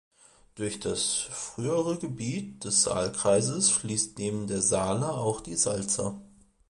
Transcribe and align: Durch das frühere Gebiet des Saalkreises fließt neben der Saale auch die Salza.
Durch 0.55 0.79
das 0.79 1.13
frühere 1.29 1.95
Gebiet 1.99 2.63
des 2.63 2.81
Saalkreises 2.81 3.69
fließt 3.69 4.17
neben 4.17 4.47
der 4.47 4.63
Saale 4.63 5.07
auch 5.11 5.41
die 5.41 5.53
Salza. 5.55 6.19